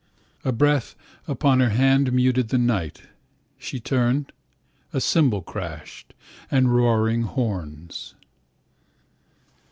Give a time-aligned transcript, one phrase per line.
[0.43, 0.95] A breath
[1.27, 3.03] upon her hand Muted the night.
[3.59, 4.31] She turned—
[4.95, 6.15] A cymbal crashed.
[6.49, 8.15] And roaring horns